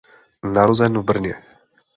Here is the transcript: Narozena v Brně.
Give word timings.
Narozena 0.53 0.99
v 0.99 1.03
Brně. 1.05 1.33